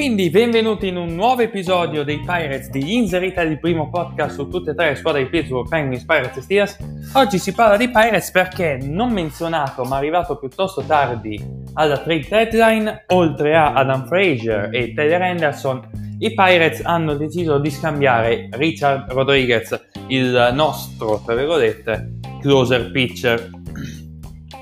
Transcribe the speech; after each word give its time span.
quindi 0.00 0.30
benvenuti 0.30 0.86
in 0.86 0.96
un 0.96 1.14
nuovo 1.14 1.42
episodio 1.42 2.04
dei 2.04 2.20
Pirates 2.20 2.70
di 2.70 2.96
Inserita, 2.96 3.42
il 3.42 3.60
primo 3.60 3.90
podcast 3.90 4.34
su 4.34 4.48
tutte 4.48 4.70
e 4.70 4.74
tre 4.74 4.88
le 4.88 4.96
squadre 4.96 5.24
di 5.24 5.28
Pittsburgh, 5.28 5.68
Penguins, 5.68 6.06
Pirates 6.06 6.38
e 6.38 6.40
Steelers. 6.40 6.76
Oggi 7.12 7.38
si 7.38 7.52
parla 7.52 7.76
di 7.76 7.90
Pirates 7.90 8.30
perché 8.30 8.78
non 8.80 9.12
menzionato 9.12 9.84
ma 9.84 9.98
arrivato 9.98 10.38
piuttosto 10.38 10.80
tardi 10.86 11.38
alla 11.74 11.98
trade 11.98 12.26
deadline, 12.30 13.04
oltre 13.08 13.54
a 13.54 13.74
Adam 13.74 14.06
Frazier 14.06 14.70
e 14.72 14.94
Taylor 14.94 15.20
Henderson, 15.20 15.90
i 16.20 16.32
Pirates 16.32 16.80
hanno 16.82 17.14
deciso 17.16 17.58
di 17.58 17.70
scambiare 17.70 18.48
Richard 18.52 19.12
Rodriguez, 19.12 19.78
il 20.06 20.50
nostro, 20.54 21.20
tra 21.22 21.34
virgolette, 21.34 22.20
closer 22.40 22.90
pitcher. 22.90 23.50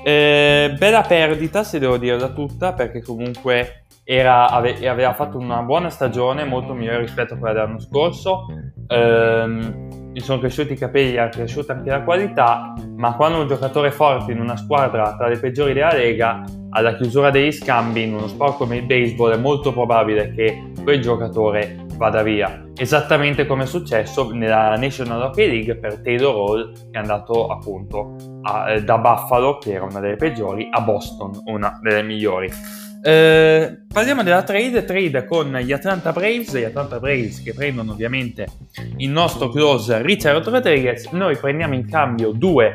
Eh, 0.03 0.75
bella 0.77 1.01
perdita, 1.03 1.63
se 1.63 1.79
devo 1.79 1.95
dirla 1.95 2.27
tutta, 2.27 2.73
perché 2.73 3.01
comunque 3.01 3.85
era, 4.11 4.49
ave, 4.49 4.89
aveva 4.89 5.13
fatto 5.13 5.37
una 5.37 5.61
buona 5.61 5.91
stagione, 5.91 6.43
molto 6.43 6.73
migliore 6.73 7.01
rispetto 7.01 7.35
a 7.35 7.37
quella 7.37 7.53
dell'anno 7.53 7.79
scorso. 7.79 8.47
Ehm, 8.87 10.11
gli 10.11 10.19
sono 10.19 10.39
cresciuti 10.39 10.73
i 10.73 10.77
capelli, 10.77 11.13
è 11.13 11.29
cresciuta 11.29 11.73
anche 11.73 11.91
la 11.91 12.01
qualità, 12.01 12.73
ma 12.95 13.15
quando 13.15 13.41
un 13.41 13.47
giocatore 13.47 13.91
forte 13.91 14.31
in 14.31 14.39
una 14.39 14.57
squadra 14.57 15.15
tra 15.15 15.27
le 15.27 15.37
peggiori 15.37 15.73
della 15.73 15.93
Lega, 15.93 16.43
alla 16.71 16.95
chiusura 16.95 17.29
degli 17.29 17.51
scambi 17.51 18.01
in 18.01 18.15
uno 18.15 18.27
sport 18.27 18.57
come 18.57 18.77
il 18.77 18.85
baseball 18.87 19.33
è 19.33 19.37
molto 19.37 19.71
probabile 19.71 20.33
che 20.33 20.71
quel 20.83 21.01
giocatore 21.01 21.85
vada 21.95 22.23
via. 22.23 22.65
Esattamente 22.75 23.45
come 23.45 23.63
è 23.63 23.67
successo 23.67 24.33
nella 24.33 24.75
National 24.75 25.21
Hockey 25.21 25.47
League 25.47 25.75
per 25.75 26.01
Taylor 26.01 26.33
Hall 26.33 26.73
che 26.73 26.87
è 26.91 26.97
andato 26.97 27.47
appunto 27.47 28.15
a, 28.41 28.79
da 28.79 28.97
Buffalo, 28.97 29.59
che 29.59 29.73
era 29.73 29.85
una 29.85 29.99
delle 29.99 30.15
peggiori, 30.15 30.67
a 30.71 30.81
Boston, 30.81 31.41
una 31.45 31.77
delle 31.79 32.01
migliori. 32.01 32.87
Eh, 33.01 33.85
parliamo 33.91 34.23
della 34.23 34.43
trade, 34.43 34.83
trade 34.83 35.25
con 35.25 35.55
gli 35.55 35.71
Atlanta 35.71 36.11
Braves, 36.11 36.57
gli 36.57 36.63
Atlanta 36.63 36.99
Braves 36.99 37.41
che 37.41 37.53
prendono 37.53 37.93
ovviamente 37.93 38.45
il 38.97 39.09
nostro 39.09 39.49
close 39.49 40.01
Richard 40.01 40.45
Rodriguez, 40.45 41.07
noi 41.11 41.37
prendiamo 41.37 41.75
in 41.75 41.87
cambio 41.87 42.31
due 42.31 42.73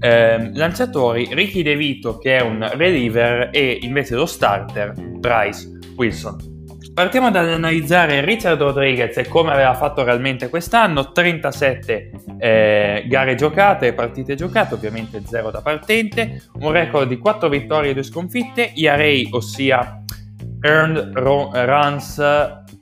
eh, 0.00 0.50
lanciatori, 0.54 1.28
Ricky 1.30 1.62
DeVito 1.62 2.16
che 2.18 2.38
è 2.38 2.42
un 2.42 2.66
reliever 2.74 3.50
e 3.52 3.78
invece 3.82 4.14
lo 4.14 4.26
starter 4.26 4.94
Bryce 4.94 5.78
Wilson. 5.96 6.55
Partiamo 6.96 7.30
dall'analizzare 7.30 8.24
Richard 8.24 8.58
Rodriguez 8.58 9.14
e 9.18 9.28
come 9.28 9.52
aveva 9.52 9.74
fatto 9.74 10.02
realmente 10.02 10.48
quest'anno, 10.48 11.12
37 11.12 12.10
eh, 12.38 13.04
gare 13.06 13.34
giocate, 13.34 13.92
partite 13.92 14.34
giocate, 14.34 14.72
ovviamente 14.72 15.20
0 15.22 15.50
da 15.50 15.60
partente, 15.60 16.44
un 16.54 16.72
record 16.72 17.06
di 17.06 17.18
4 17.18 17.50
vittorie 17.50 17.90
e 17.90 17.92
2 17.92 18.02
sconfitte, 18.02 18.72
ERA, 18.74 19.12
ossia 19.32 20.04
Earned 20.62 21.12
Runs 21.12 22.18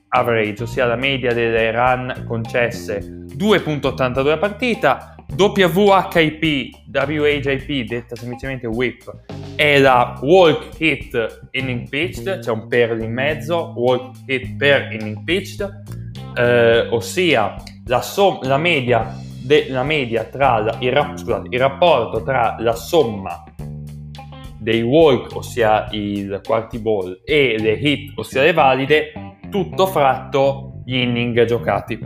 Average, 0.07 0.63
ossia 0.63 0.85
la 0.85 0.95
media 0.95 1.33
delle 1.33 1.71
run 1.71 2.23
concesse, 2.25 3.25
2.82 3.35 4.29
a 4.29 4.37
partita, 4.37 5.15
WHIP, 5.37 6.69
WHIP, 6.89 7.85
detta 7.85 8.15
semplicemente 8.15 8.65
WHIP, 8.65 9.11
è 9.55 9.79
la 9.79 10.17
Walk 10.21 10.79
Hit 10.79 11.47
Inning 11.51 11.87
Pitched, 11.89 12.39
c'è 12.39 12.51
un 12.51 12.67
per 12.67 12.97
in 12.99 13.13
mezzo, 13.13 13.73
Walk 13.75 14.17
Hit 14.25 14.55
per 14.57 14.91
Inning 14.91 15.23
Pitched, 15.23 15.83
eh, 16.35 16.87
ossia 16.89 17.55
la, 17.85 18.01
som- 18.01 18.39
la, 18.43 18.57
media 18.57 19.15
de- 19.41 19.67
la, 19.69 19.83
media 19.83 20.23
tra 20.25 20.59
la, 20.59 20.75
il, 20.79 20.91
ra- 20.91 21.13
scusate, 21.15 21.47
il 21.49 21.59
rapporto 21.59 22.23
tra 22.23 22.57
la 22.59 22.73
somma 22.73 23.43
dei 24.59 24.81
walk, 24.81 25.35
ossia 25.35 25.87
il 25.91 26.41
quarti 26.43 26.79
ball, 26.79 27.21
e 27.23 27.57
le 27.59 27.73
hit, 27.73 28.13
ossia 28.15 28.41
le 28.41 28.53
valide, 28.53 29.11
tutto 29.49 29.85
fratto 29.85 30.81
gli 30.85 30.97
inning 30.97 31.45
giocati 31.45 31.97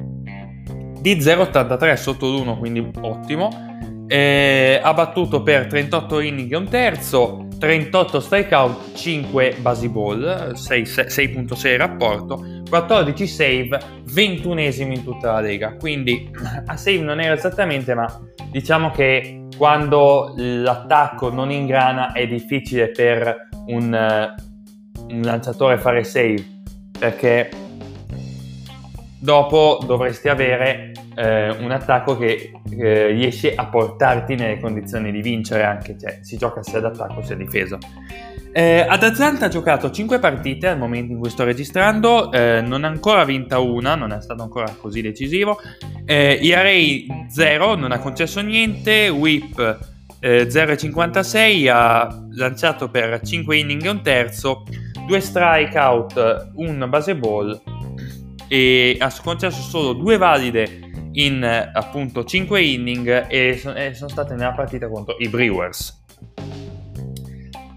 di 1.01 1.15
0,83 1.15 1.93
sotto 1.95 2.27
l'1, 2.27 2.57
quindi 2.57 2.91
ottimo. 3.01 3.68
Eh, 4.11 4.79
ha 4.81 4.91
battuto 4.95 5.43
per 5.43 5.67
38 5.67 6.19
inning 6.19 6.51
un 6.57 6.67
terzo, 6.67 7.45
38 7.59 8.19
strikeout, 8.19 8.95
5 8.95 9.57
basi 9.59 9.87
ball, 9.87 10.53
6.6 10.53 11.77
rapporto, 11.77 12.43
14 12.67 13.27
save, 13.27 13.79
21 14.11 14.61
in 14.61 15.03
tutta 15.03 15.33
la 15.33 15.41
lega. 15.41 15.75
Quindi 15.75 16.27
a 16.65 16.75
save 16.75 17.01
non 17.01 17.19
era 17.19 17.35
esattamente, 17.35 17.93
ma 17.93 18.07
diciamo 18.49 18.89
che 18.89 19.45
quando 19.55 20.33
l'attacco 20.35 21.29
non 21.29 21.51
ingrana 21.51 22.11
è 22.11 22.25
difficile 22.25 22.89
per 22.89 23.47
un, 23.67 24.33
un 25.07 25.21
lanciatore 25.21 25.77
fare 25.77 26.03
save 26.03 26.43
perché 26.97 27.49
dopo 29.19 29.79
dovresti 29.85 30.29
avere 30.29 30.88
eh, 31.19 31.49
un 31.49 31.69
attacco 31.71 32.17
che 32.17 32.53
eh, 32.71 33.07
riesce 33.07 33.53
a 33.53 33.65
portarti 33.65 34.35
nelle 34.35 34.57
condizioni 34.57 35.11
di 35.11 35.21
vincere 35.21 35.63
anche, 35.63 35.97
cioè 35.99 36.19
si 36.21 36.37
gioca 36.37 36.63
sia 36.63 36.79
d'attacco 36.79 37.21
sia 37.21 37.35
difesa. 37.35 37.77
Eh, 38.53 38.85
ad 38.87 39.03
Atlanta 39.03 39.45
ha 39.45 39.49
giocato 39.49 39.91
5 39.91 40.17
partite 40.19 40.69
al 40.69 40.77
momento 40.77 41.11
in 41.11 41.19
cui 41.19 41.29
sto 41.29 41.43
registrando, 41.43 42.31
eh, 42.31 42.61
non 42.61 42.85
ha 42.85 42.87
ancora 42.87 43.25
vinta 43.25 43.59
una, 43.59 43.95
non 43.95 44.13
è 44.13 44.21
stato 44.21 44.43
ancora 44.43 44.73
così 44.79 45.01
decisivo. 45.01 45.59
Eh, 46.05 46.39
ERA 46.41 47.27
0, 47.27 47.75
non 47.75 47.91
ha 47.91 47.99
concesso 47.99 48.39
niente, 48.39 49.09
whip 49.09 49.59
eh, 50.21 50.47
0,56, 50.47 51.69
ha 51.69 52.27
lanciato 52.31 52.89
per 52.89 53.19
5 53.21 53.57
inning 53.57 53.83
e 53.83 53.89
un 53.89 54.01
terzo, 54.01 54.63
2 55.05 55.19
strikeout, 55.19 56.51
un 56.55 56.85
base 56.89 57.15
ball 57.15 57.61
e 58.47 58.97
ha 58.99 59.13
concesso 59.21 59.61
solo 59.61 59.93
due 59.93 60.17
valide 60.17 60.88
in 61.19 61.69
appunto 61.73 62.23
5 62.23 62.61
inning 62.61 63.27
e 63.27 63.57
sono 63.57 64.09
state 64.09 64.35
nella 64.35 64.53
partita 64.53 64.87
contro 64.87 65.15
i 65.19 65.27
Brewers. 65.27 65.97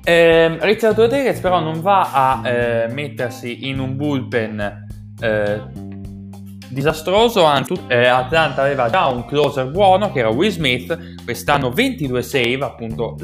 Eh, 0.05 0.59
Richard 0.61 0.99
Rodriguez 0.99 1.39
però 1.39 1.61
non 1.61 1.81
va 1.81 2.11
a 2.13 2.49
eh, 2.49 2.89
mettersi 2.89 3.69
in 3.69 3.79
un 3.79 3.97
bullpen 3.97 4.87
eh, 5.21 5.61
disastroso, 6.69 7.45
anzi 7.45 7.75
eh, 7.87 8.07
Atlanta 8.07 8.63
aveva 8.63 8.91
già 8.91 9.07
un 9.07 9.25
closer 9.27 9.71
buono 9.71 10.11
che 10.11 10.21
era 10.21 10.29
Will 10.29 10.51
Smith, 10.51 11.23
quest'anno 11.25 11.71
22 11.71 12.23
save 12.23 12.65
appunto 12.65 13.17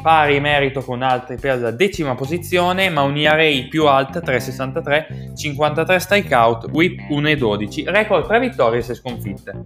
pari 0.00 0.40
merito 0.40 0.82
con 0.82 1.02
altri 1.02 1.36
per 1.36 1.60
la 1.60 1.70
decima 1.70 2.14
posizione, 2.14 2.88
ma 2.88 3.02
un 3.02 3.16
ERA 3.16 3.66
più 3.68 3.86
alta 3.86 4.20
3,63, 4.20 5.36
53 5.36 5.98
strikeout, 5.98 6.70
whip 6.72 7.00
1,12, 7.10 7.90
record 7.90 8.26
3 8.26 8.40
vittorie 8.40 8.80
e 8.80 8.82
6 8.82 8.94
sconfitte. 8.94 9.60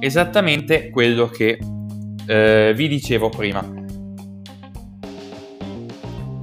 Esattamente 0.00 0.90
quello 0.90 1.28
che 1.28 1.58
eh, 2.26 2.72
vi 2.74 2.88
dicevo 2.88 3.28
prima. 3.28 3.81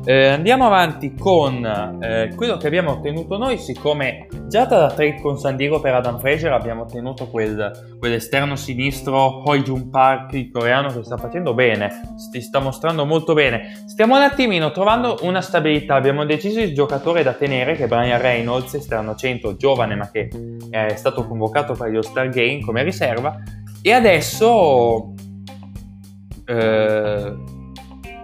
Eh, 0.09 0.25
andiamo 0.25 0.65
avanti 0.65 1.13
con 1.13 1.63
eh, 2.01 2.33
quello 2.35 2.57
che 2.57 2.65
abbiamo 2.65 2.93
ottenuto 2.93 3.37
noi, 3.37 3.59
siccome 3.59 4.25
già 4.47 4.65
dalla 4.65 4.89
trade 4.89 5.21
con 5.21 5.37
San 5.37 5.55
Diego 5.55 5.79
per 5.79 5.93
Adam 5.93 6.17
Fraser 6.17 6.51
abbiamo 6.51 6.81
ottenuto 6.81 7.27
quel, 7.27 7.95
quell'esterno 7.99 8.55
sinistro 8.55 9.43
Hoi 9.43 9.61
Jun 9.61 9.91
Park, 9.91 10.33
il 10.33 10.49
coreano 10.49 10.87
che 10.87 11.03
sta 11.03 11.15
facendo 11.15 11.53
bene, 11.53 12.15
si 12.31 12.41
sta 12.41 12.57
mostrando 12.57 13.05
molto 13.05 13.35
bene. 13.35 13.83
Stiamo 13.85 14.15
un 14.15 14.23
attimino 14.23 14.71
trovando 14.71 15.19
una 15.21 15.41
stabilità, 15.41 15.93
abbiamo 15.93 16.25
deciso 16.25 16.59
il 16.59 16.73
giocatore 16.73 17.21
da 17.21 17.33
tenere 17.33 17.75
che 17.75 17.83
è 17.83 17.87
Brian 17.87 18.19
Reynolds, 18.19 18.73
esterno 18.73 19.13
100, 19.13 19.57
giovane 19.57 19.93
ma 19.93 20.09
che 20.09 20.27
è 20.71 20.95
stato 20.95 21.27
convocato 21.27 21.73
per 21.73 21.91
gli 21.91 21.97
All-Star 21.97 22.29
Game 22.29 22.61
come 22.61 22.81
riserva 22.81 23.37
e 23.83 23.91
adesso... 23.91 25.13
Eh, 26.47 27.57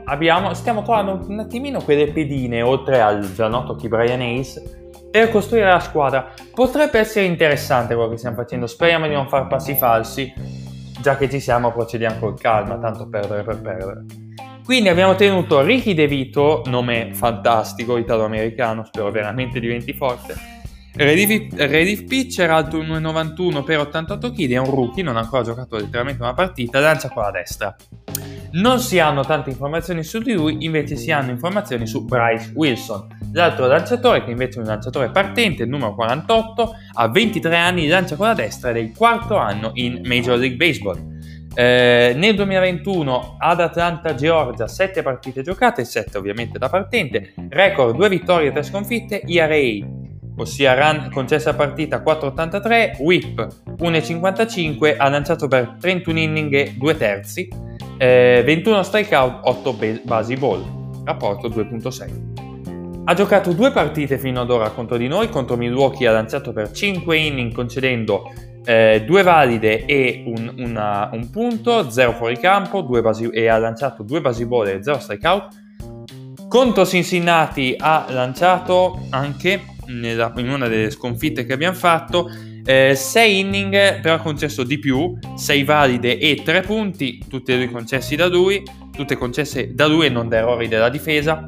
abbiamo, 0.06 0.54
stiamo 0.54 0.82
trovando 0.82 1.26
un 1.28 1.40
attimino 1.40 1.82
quelle 1.82 2.12
pedine, 2.12 2.62
oltre 2.62 3.02
al 3.02 3.34
già 3.34 3.48
noto 3.48 3.76
chi 3.76 3.88
Brian 3.88 4.22
Ace, 4.22 4.90
per 5.12 5.30
costruire 5.30 5.68
la 5.68 5.80
squadra. 5.80 6.34
Potrebbe 6.54 7.00
essere 7.00 7.26
interessante 7.26 7.94
quello 7.94 8.10
che 8.10 8.18
stiamo 8.18 8.36
facendo, 8.36 8.68
speriamo 8.68 9.08
di 9.08 9.14
non 9.14 9.28
far 9.28 9.48
passi 9.48 9.76
falsi, 9.76 10.34
già 11.02 11.18
che 11.18 11.30
ci 11.30 11.40
siamo 11.40 11.72
procediamo 11.72 12.20
con 12.20 12.36
calma, 12.36 12.78
tanto 12.78 13.08
perdere 13.08 13.44
per 13.44 13.62
perdere. 13.62 14.06
Quindi 14.64 14.90
abbiamo 14.90 15.14
tenuto 15.14 15.62
Ricky 15.62 15.94
De 15.94 16.08
Vito, 16.08 16.64
nome 16.66 17.14
fantastico, 17.14 17.98
italo-americano, 17.98 18.84
spero 18.84 19.12
veramente 19.12 19.60
diventi 19.60 19.94
forte. 19.94 20.34
Relief 20.96 22.06
Pitcher, 22.06 22.50
alto 22.50 22.82
1,91 22.82 23.64
per 23.64 23.80
88 23.80 24.32
kg, 24.32 24.52
è 24.52 24.58
un 24.58 24.72
rookie, 24.72 25.04
non 25.04 25.18
ha 25.18 25.20
ancora 25.20 25.44
giocato 25.44 25.76
letteralmente 25.76 26.22
una 26.24 26.34
partita, 26.34 26.80
lancia 26.80 27.10
con 27.10 27.24
la 27.24 27.32
destra. 27.32 27.76
Non 28.56 28.80
si 28.80 29.00
hanno 29.00 29.26
tante 29.26 29.50
informazioni 29.50 30.02
su 30.02 30.20
di 30.20 30.32
lui, 30.32 30.58
invece 30.60 30.96
si 30.96 31.12
hanno 31.12 31.30
informazioni 31.30 31.86
su 31.86 32.06
Bryce 32.06 32.54
Wilson, 32.56 33.06
l'altro 33.34 33.68
lanciatore 33.68 34.24
che 34.24 34.32
invece 34.32 34.60
è 34.60 34.62
un 34.62 34.68
lanciatore 34.68 35.10
partente, 35.10 35.66
numero 35.66 35.94
48, 35.94 36.76
ha 36.94 37.10
23 37.10 37.58
anni, 37.58 37.88
lancia 37.88 38.16
con 38.16 38.28
la 38.28 38.34
destra 38.34 38.70
ed 38.70 38.78
è 38.78 38.80
il 38.80 38.94
quarto 38.96 39.36
anno 39.36 39.72
in 39.74 40.00
Major 40.06 40.38
League 40.38 40.56
Baseball. 40.56 41.20
Eh, 41.54 42.14
nel 42.16 42.36
2021 42.36 43.36
ad 43.38 43.60
Atlanta, 43.60 44.16
Georgia, 44.16 44.70
7 44.70 45.02
partite 45.02 45.42
giocate, 45.42 45.84
7 45.84 46.18
ovviamente 46.18 46.58
da 46.58 46.70
partente, 46.70 47.34
record 47.50 47.98
2 47.98 48.08
vittorie 48.08 48.50
e 48.50 48.52
3 48.54 48.64
sconfitte, 48.64 49.22
ERA, 49.22 50.05
ossia 50.38 50.74
run 50.74 51.10
concessa 51.12 51.54
partita 51.54 52.02
4,83, 52.02 53.02
whip 53.02 53.48
1,55, 53.78 54.96
ha 54.98 55.10
lanciato 55.10 55.48
per 55.48 55.78
31 55.80 56.20
inning 56.20 56.54
e 56.54 56.74
2 56.78 56.98
terzi, 56.98 57.48
eh, 57.98 58.42
21 58.46 58.84
strikeout, 58.84 59.40
8 59.44 59.78
basi 60.04 60.36
ball, 60.36 60.64
rapporto 61.04 61.48
2,6. 61.48 63.04
Ha 63.08 63.14
giocato 63.14 63.54
due 63.54 63.72
partite 63.72 64.18
fino 64.18 64.42
ad 64.42 64.50
ora 64.50 64.70
contro 64.72 64.98
di 64.98 65.08
noi, 65.08 65.30
contro 65.30 65.56
Milwaukee 65.56 66.08
ha 66.08 66.12
lanciato 66.12 66.52
per 66.52 66.72
5 66.72 67.16
inning 67.16 67.54
concedendo 67.54 68.32
eh, 68.66 69.04
due 69.06 69.22
valide 69.22 69.86
e 69.86 70.24
un, 70.26 70.54
una, 70.58 71.10
un 71.14 71.30
punto, 71.30 71.90
0 71.90 72.14
fuori 72.14 72.38
campo 72.40 72.84
basi, 72.84 73.30
e 73.30 73.48
ha 73.48 73.58
lanciato 73.58 74.02
due 74.02 74.22
basi 74.22 74.46
ball 74.46 74.68
e 74.68 74.84
0 74.84 75.00
strikeout. 75.00 75.64
Contro 76.48 76.86
Cincinnati 76.86 77.76
ha 77.78 78.06
lanciato 78.10 79.06
anche 79.12 79.75
nella, 79.88 80.32
in 80.38 80.50
una 80.50 80.68
delle 80.68 80.92
sconfitte 80.92 81.46
che 81.46 81.54
abbiamo 81.54 81.76
fatto. 81.76 82.30
6 82.66 82.96
eh, 83.14 83.40
inning 83.40 84.02
però 84.02 84.16
ha 84.16 84.20
concesso 84.20 84.64
di 84.64 84.80
più. 84.80 85.18
6 85.36 85.64
valide 85.64 86.18
e 86.18 86.42
3 86.44 86.62
punti 86.62 87.24
tutti 87.28 87.52
e 87.52 87.58
due 87.58 87.70
concessi 87.70 88.16
da 88.16 88.28
lui 88.28 88.64
tutte 88.96 89.16
concesse 89.18 89.74
da 89.76 89.86
lui 89.86 90.08
e 90.08 90.10
non 90.10 90.28
da 90.28 90.38
errori 90.38 90.68
della 90.68 90.90
difesa. 90.90 91.48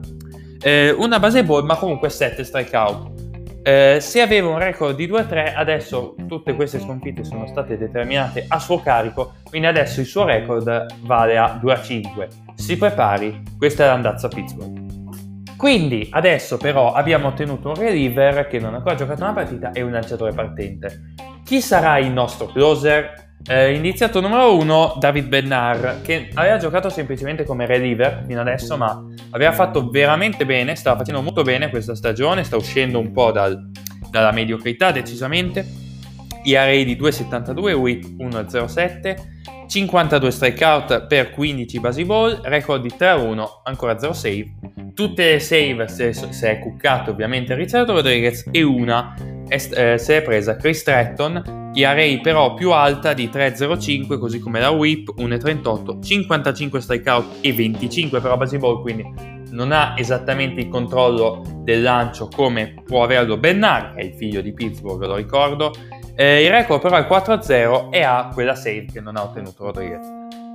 Eh, 0.61 0.91
una 0.91 1.19
base 1.19 1.43
ball 1.43 1.65
ma 1.65 1.75
comunque 1.75 2.09
7 2.09 2.43
strikeout. 2.43 3.15
Eh, 3.63 3.97
se 3.99 4.21
aveva 4.21 4.49
un 4.49 4.59
record 4.59 4.95
di 4.95 5.07
2-3 5.07 5.53
adesso 5.55 6.15
tutte 6.27 6.55
queste 6.55 6.79
sconfitte 6.79 7.25
sono 7.25 7.47
state 7.47 7.77
determinate 7.77 8.45
a 8.47 8.59
suo 8.59 8.79
carico. 8.79 9.33
Quindi 9.43 9.67
adesso 9.67 9.99
il 9.99 10.05
suo 10.05 10.25
record 10.25 10.85
vale 11.01 11.37
a 11.37 11.59
2-5 11.61 12.27
si 12.55 12.77
prepari. 12.77 13.41
Questa 13.57 13.85
è 13.85 13.87
l'andazza 13.87 14.27
Pittsburgh 14.27 14.96
quindi 15.57 16.07
adesso 16.11 16.57
però 16.57 16.93
abbiamo 16.93 17.29
ottenuto 17.29 17.69
un 17.69 17.75
reliever 17.75 18.47
che 18.47 18.59
non 18.59 18.73
ha 18.73 18.77
ancora 18.77 18.95
giocato 18.95 19.23
una 19.23 19.33
partita 19.33 19.71
e 19.71 19.81
un 19.81 19.91
lanciatore 19.91 20.31
partente. 20.31 21.13
Chi 21.43 21.61
sarà 21.61 21.97
il 21.97 22.11
nostro 22.11 22.45
closer? 22.45 23.25
Eh, 23.49 23.73
iniziato 23.73 24.19
numero 24.19 24.55
1 24.55 24.97
David 24.99 25.27
Bennar 25.27 26.01
che 26.01 26.29
aveva 26.33 26.57
giocato 26.57 26.89
semplicemente 26.89 27.43
come 27.43 27.65
reliever 27.65 28.23
fino 28.27 28.41
adesso 28.41 28.75
ma 28.77 29.01
aveva 29.31 29.53
fatto 29.53 29.89
veramente 29.89 30.45
bene, 30.45 30.75
stava 30.75 30.97
facendo 30.97 31.21
molto 31.21 31.41
bene 31.43 31.69
questa 31.69 31.95
stagione, 31.95 32.43
sta 32.43 32.55
uscendo 32.55 32.99
un 32.99 33.11
po' 33.11 33.31
dal, 33.31 33.71
dalla 34.11 34.31
mediocrità 34.31 34.91
decisamente. 34.91 35.85
ERA 36.43 36.83
di 36.83 36.95
2,72, 36.95 37.73
WHIP 37.73 38.05
1,07 38.19 39.35
52 39.67 40.31
strikeout 40.31 41.07
per 41.07 41.31
15 41.31 41.79
basi 41.79 42.05
ball, 42.05 42.39
record 42.43 42.81
di 42.81 42.93
3-1, 42.97 43.45
ancora 43.63 43.99
0 43.99 44.13
save. 44.13 44.53
Tutte 44.97 45.33
le 45.33 45.39
save 45.39 45.87
se, 45.89 46.11
se 46.11 46.49
è 46.49 46.57
cuccato 46.57 47.11
ovviamente 47.11 47.53
Ricciardo 47.53 47.93
Rodriguez 47.93 48.47
e 48.49 48.63
una 48.63 49.13
è, 49.47 49.53
eh, 49.53 49.97
se 49.99 50.17
è 50.17 50.21
presa 50.23 50.55
Chris 50.55 50.79
Stratton, 50.79 51.71
ERA 51.75 52.19
però 52.19 52.55
più 52.55 52.71
alta 52.71 53.13
di 53.13 53.29
3-0-5 53.31 54.17
così 54.17 54.39
come 54.39 54.59
la 54.59 54.71
whip 54.71 55.13
1-38, 55.19 56.01
55 56.01 56.81
strikeout 56.81 57.25
e 57.41 57.53
25 57.53 58.19
però 58.19 58.37
basi 58.37 58.57
ball 58.57 58.81
quindi 58.81 59.05
non 59.51 59.71
ha 59.71 59.93
esattamente 59.95 60.61
il 60.61 60.67
controllo 60.67 61.43
del 61.59 61.83
lancio 61.83 62.27
come 62.27 62.81
può 62.83 63.03
averlo 63.03 63.37
Bernard 63.37 63.93
che 63.93 64.01
è 64.01 64.03
il 64.05 64.15
figlio 64.15 64.41
di 64.41 64.51
Pittsburgh 64.51 65.05
lo 65.05 65.15
ricordo 65.15 65.73
eh, 66.15 66.43
il 66.43 66.49
record 66.49 66.81
però 66.81 66.97
è 66.97 67.05
4-0 67.07 67.91
e 67.91 68.01
ha 68.01 68.31
quella 68.33 68.55
save 68.55 68.87
che 68.91 68.99
non 68.99 69.15
ha 69.15 69.21
ottenuto 69.21 69.65
Rodriguez. 69.65 70.07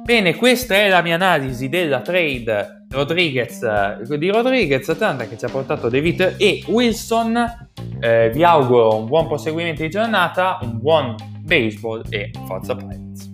Bene, 0.05 0.35
questa 0.35 0.75
è 0.75 0.89
la 0.89 1.00
mia 1.00 1.15
analisi 1.15 1.69
della 1.69 2.00
trade 2.00 2.81
Rodriguez, 2.93 3.62
eh, 3.62 4.19
di 4.19 4.31
Rodriguez 4.31 4.89
Atlanta 4.89 5.27
che 5.27 5.37
ci 5.37 5.44
ha 5.44 5.49
portato 5.49 5.89
David 5.89 6.37
e 6.39 6.62
Wilson. 6.67 7.69
Eh, 8.00 8.31
vi 8.33 8.44
auguro 8.44 8.97
un 8.97 9.06
buon 9.06 9.27
proseguimento 9.27 9.83
di 9.83 9.89
giornata, 9.89 10.59
un 10.62 10.79
buon 10.79 11.15
baseball 11.41 12.03
e 12.11 12.31
forza 12.47 12.77
Pirates. 12.77 13.31